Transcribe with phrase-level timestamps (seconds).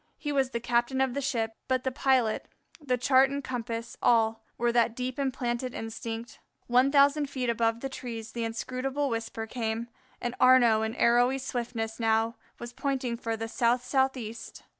[0.17, 2.47] He was the captain of the ship, but the pilot,
[2.83, 6.39] the chart and compass, all, were that deep implanted instinct.
[6.65, 11.99] One thousand feet above the trees the inscrutable whisper came, and Arnaux in arrowy swiftness
[11.99, 14.63] now was pointing for the south southeast.